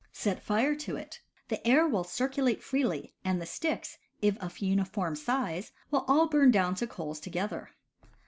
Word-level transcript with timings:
Set 0.11 0.41
fire 0.41 0.73
to 0.73 0.95
it. 0.95 1.21
The 1.49 1.67
air 1.67 1.87
will 1.87 2.03
circulate 2.03 2.63
freely, 2.63 3.13
and 3.23 3.39
the 3.39 3.45
sticks, 3.45 3.99
if 4.19 4.35
of 4.39 4.57
uniform 4.57 5.15
size, 5.15 5.73
will 5.91 6.05
all 6.07 6.27
burn 6.27 6.49
down 6.49 6.73
to 6.81 6.87
coals 6.87 7.19
together. 7.19 7.69